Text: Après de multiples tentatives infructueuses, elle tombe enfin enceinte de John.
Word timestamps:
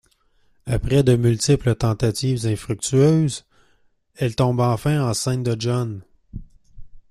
Après 0.65 1.03
de 1.03 1.15
multiples 1.15 1.75
tentatives 1.75 2.47
infructueuses, 2.47 3.45
elle 4.15 4.35
tombe 4.35 4.59
enfin 4.59 5.03
enceinte 5.07 5.43
de 5.43 5.55
John. 5.61 6.03